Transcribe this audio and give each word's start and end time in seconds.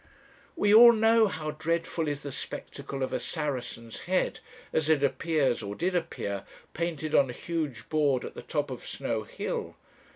"We 0.55 0.73
all 0.73 0.93
know 0.93 1.27
how 1.27 1.51
dreadful 1.51 2.07
is 2.07 2.21
the 2.21 2.31
spectacle 2.31 3.03
of 3.03 3.13
a 3.13 3.19
Saracen's 3.19 3.99
head, 4.09 4.39
as 4.73 4.89
it 4.89 5.03
appears, 5.03 5.61
or 5.61 5.75
did 5.75 5.95
appear, 5.95 6.43
painted 6.73 7.13
on 7.13 7.29
a 7.29 7.33
huge 7.33 7.87
board 7.87 8.25
at 8.25 8.33
the 8.33 8.41
top 8.41 8.71
of 8.71 8.83
Snow 8.83 9.21
Hill. 9.25 9.75